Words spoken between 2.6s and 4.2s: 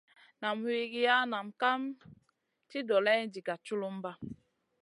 ci doleyna diga culumba.